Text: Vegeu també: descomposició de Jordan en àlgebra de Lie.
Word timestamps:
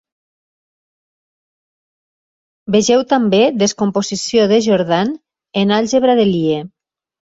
Vegeu 2.75 3.03
també: 3.13 3.41
descomposició 3.65 4.49
de 4.53 4.59
Jordan 4.69 5.13
en 5.63 5.75
àlgebra 5.81 6.17
de 6.23 6.27
Lie. 6.33 6.65